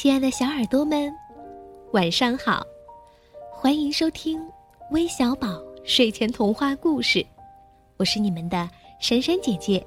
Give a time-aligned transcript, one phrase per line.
[0.00, 1.12] 亲爱的小耳朵们，
[1.90, 2.64] 晚上好！
[3.50, 4.40] 欢迎收听
[4.92, 7.26] 微小宝睡前童话故事，
[7.96, 8.70] 我是你们的
[9.00, 9.84] 珊珊姐姐。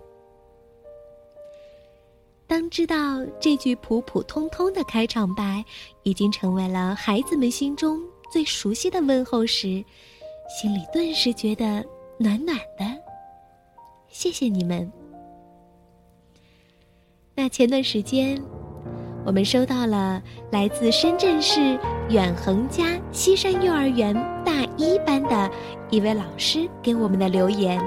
[2.45, 5.63] 当知道这句普普通通的开场白
[6.03, 7.97] 已经成为了孩子们心中
[8.33, 9.81] 最熟悉的问候时，
[10.49, 11.81] 心里顿时觉得
[12.17, 12.85] 暖暖的。
[14.09, 14.91] 谢谢你们。
[17.33, 18.43] 那前段时间。
[19.23, 20.21] 我们收到了
[20.51, 21.77] 来自深圳市
[22.09, 24.13] 远恒家西山幼儿园
[24.43, 25.49] 大一班的
[25.91, 27.79] 一位老师给我们的留言。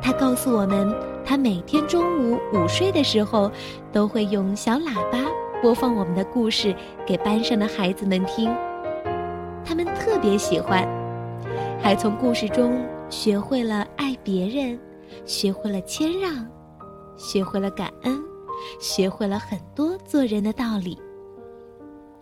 [0.00, 3.50] 他告诉我们，他每天中午午睡的时候，
[3.92, 5.18] 都会用小喇叭
[5.60, 6.74] 播放我们的故事
[7.06, 8.50] 给班上的孩子们听，
[9.64, 10.86] 他们特别喜欢，
[11.80, 14.78] 还从故事中学会了爱别人，
[15.26, 16.46] 学会了谦让，
[17.16, 18.33] 学会了感恩。
[18.80, 20.98] 学会了很多做人的道理。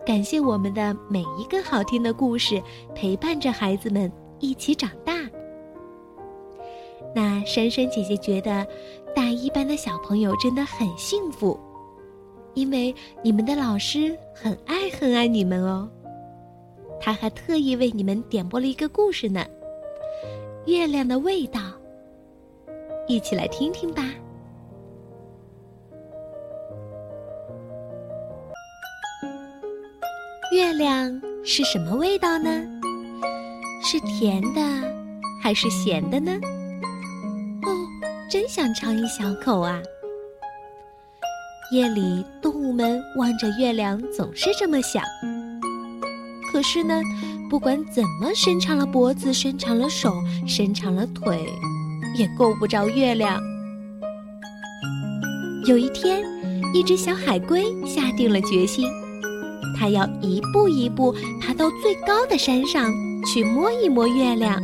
[0.05, 2.61] 感谢我们的每一个好听的故事，
[2.93, 5.13] 陪伴着孩子们一起长大。
[7.15, 8.67] 那珊珊姐姐觉得，
[9.15, 11.57] 大一班的小朋友真的很幸福，
[12.53, 15.89] 因为你们的老师很爱很爱你们哦。
[16.99, 19.45] 他还特意为你们点播了一个故事呢，
[20.71, 21.59] 《月亮的味道》，
[23.07, 24.03] 一起来听听吧。
[30.63, 32.49] 月亮是什么味道呢？
[33.83, 34.61] 是甜的，
[35.41, 36.31] 还是咸的呢？
[37.63, 37.75] 哦，
[38.31, 39.81] 真想尝一小口啊！
[41.73, 45.03] 夜里，动物们望着月亮，总是这么想。
[46.49, 47.01] 可是呢，
[47.49, 50.13] 不管怎么伸长了脖子、伸长了手、
[50.47, 51.45] 伸长了腿，
[52.15, 53.37] 也够不着月亮。
[55.67, 56.23] 有一天，
[56.73, 58.87] 一只小海龟下定了决心。
[59.77, 62.91] 他要一步一步爬到最高的山上
[63.25, 64.61] 去摸一摸月亮。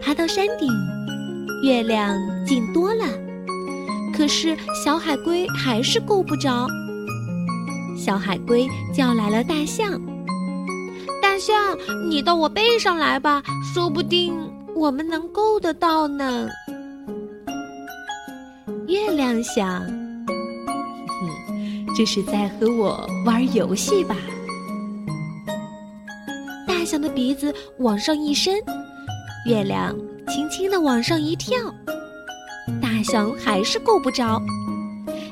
[0.00, 0.68] 爬到山顶，
[1.62, 3.04] 月亮近多了，
[4.16, 6.66] 可是小海龟还是够不着。
[7.96, 10.00] 小海龟叫来了大象
[11.20, 11.76] ：“大象，
[12.08, 13.42] 你到我背上来吧，
[13.74, 14.34] 说不定
[14.74, 16.48] 我们能够得到呢。”
[18.86, 19.97] 月亮想。
[21.98, 24.14] 这是在和我玩游戏吧？
[26.64, 28.54] 大象的鼻子往上一伸，
[29.44, 29.92] 月亮
[30.28, 31.56] 轻轻的往上一跳，
[32.80, 34.40] 大象还是够不着。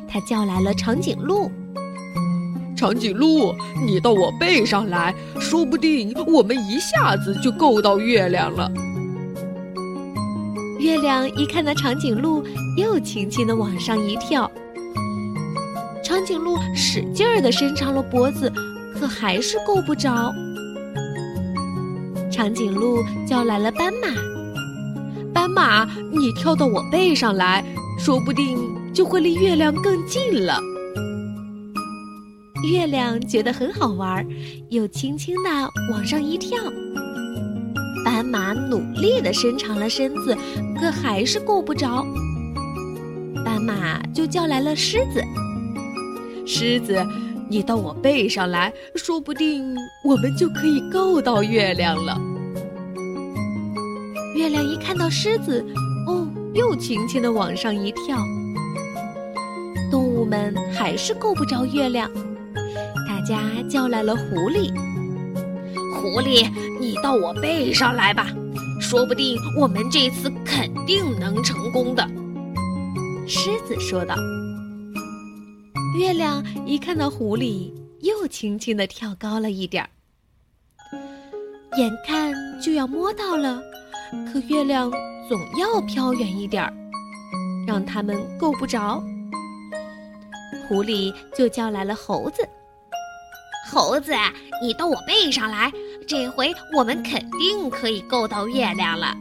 [0.09, 1.49] 他叫来了长颈鹿
[2.77, 3.55] ：“长颈鹿，
[3.87, 8.69] 你到我背上来，说不定我们一下子就够到月亮了。”
[10.81, 12.43] 月亮一看到长颈鹿，
[12.77, 14.51] 又轻轻的往上一跳。
[16.17, 18.51] 长颈鹿使劲儿地伸长了脖子，
[18.99, 20.33] 可还是够不着。
[22.33, 24.09] 长颈鹿叫来了斑马
[25.35, 27.63] ：“斑马，你跳到我背上来，
[27.99, 28.59] 说不定
[28.95, 30.59] 就会离月亮更近了。”
[32.65, 34.27] 月亮觉得很好玩，
[34.71, 35.51] 又轻轻地
[35.93, 36.59] 往上一跳。
[38.07, 40.35] 斑马努力地伸长了身子，
[40.81, 42.07] 可还是够不着。
[43.45, 45.23] 斑马就叫来了狮子。
[46.47, 47.05] 狮子，
[47.51, 52.17] 你到我背上来，说不定我们就可以够到月亮了。
[54.37, 55.65] 月亮一看到狮子，
[56.07, 58.17] 哦，又轻轻的往上一跳。
[59.91, 62.09] 动物们还是够不着月亮，
[63.09, 64.73] 大家叫来了狐狸。
[65.95, 66.49] 狐狸，
[66.79, 68.29] 你到我背上来吧，
[68.81, 72.07] 说不定我们这次肯定能成功的。
[73.27, 74.15] 狮子说道。
[75.97, 79.89] 月亮一看到狐狸，又轻轻地跳高了一点儿，
[81.79, 83.63] 眼看就要摸到了，
[84.31, 84.91] 可月亮
[85.27, 86.71] 总要飘远一点儿，
[87.67, 89.03] 让他们够不着。
[90.69, 92.47] 狐狸就叫来了猴子
[93.73, 94.13] ：“猴子，
[94.63, 95.73] 你到我背上来，
[96.07, 99.17] 这回我们肯定可以够到月亮了。”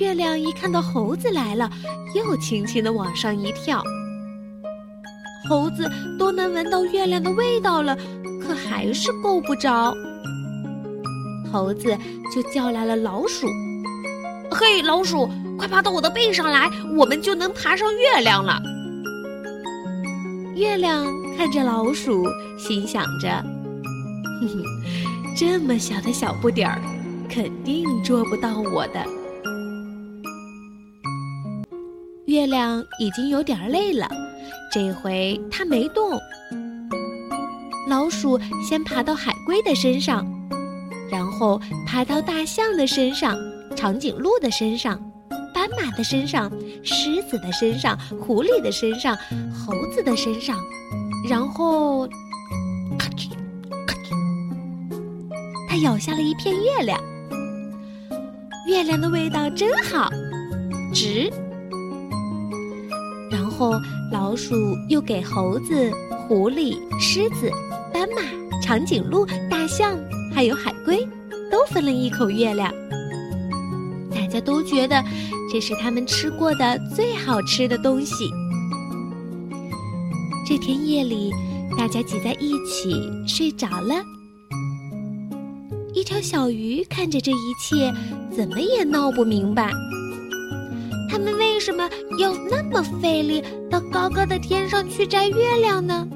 [0.00, 1.70] 月亮一看到猴子来了，
[2.14, 3.82] 又轻轻地往上一跳。
[5.48, 7.96] 猴子都能闻到月亮的味道了，
[8.42, 9.94] 可还是够不着。
[11.50, 11.96] 猴子
[12.34, 13.46] 就叫来了老鼠
[14.52, 15.26] ：“嘿，老鼠，
[15.58, 18.60] 快爬到我的背上来，我们就能爬上月亮了。”
[20.54, 21.06] 月亮
[21.36, 22.22] 看着老鼠，
[22.58, 23.30] 心想着
[24.42, 24.62] ：“哼哼，
[25.34, 26.78] 这么小的小不点儿，
[27.30, 29.02] 肯定捉不到我的。”
[32.26, 34.06] 月亮已经有点累了。
[34.70, 36.18] 这回它没动。
[37.88, 38.38] 老鼠
[38.68, 40.26] 先爬到海龟的身上，
[41.10, 43.38] 然后爬到大象的身上、
[43.74, 45.00] 长颈鹿的身上、
[45.54, 46.52] 斑马的身上、
[46.82, 49.16] 狮子的身上、狐狸的身上、
[49.54, 50.58] 猴子的身上，
[51.28, 52.06] 然后，
[52.98, 53.30] 咔哧
[53.86, 54.12] 咔哧，
[55.66, 57.00] 它咬下了一片月亮。
[58.66, 60.10] 月亮的味道真好，
[60.92, 61.32] 值。
[63.58, 63.72] 后
[64.12, 64.54] 老鼠
[64.88, 65.90] 又给猴子、
[66.28, 67.50] 狐狸、狮子。
[67.92, 68.22] 斑马、
[68.62, 69.98] 长颈鹿、大象，
[70.32, 71.04] 还有海龟，
[71.50, 72.72] 都分了一口月亮。
[74.14, 75.02] 大家都觉得
[75.52, 78.30] 这是他们吃过的最好吃的东西。
[80.46, 81.32] 这天夜里，
[81.76, 82.94] 大家挤在一起
[83.26, 83.96] 睡着了。
[85.94, 87.92] 一条小鱼看着这一切，
[88.30, 89.72] 怎么也闹不明白：
[91.08, 91.88] 他们为什么
[92.18, 96.06] 要那么费力到高高的天上去摘月亮呢？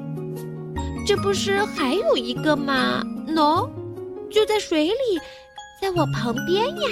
[1.05, 3.03] 这不是还有一个吗？
[3.27, 3.69] 喏，
[4.31, 5.19] 就在水里，
[5.81, 6.87] 在我旁边呀。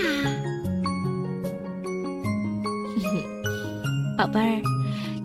[2.96, 3.24] 嘿嘿，
[4.18, 4.62] 宝贝儿，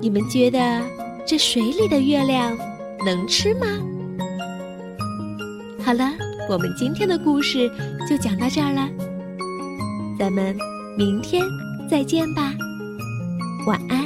[0.00, 0.80] 你们觉得
[1.26, 2.56] 这水里的月亮
[3.04, 3.66] 能吃吗？
[5.84, 6.12] 好了，
[6.48, 7.68] 我们今天的故事
[8.08, 8.88] 就讲到这儿了，
[10.18, 10.56] 咱们
[10.96, 11.42] 明天
[11.90, 12.54] 再见吧，
[13.66, 14.05] 晚安。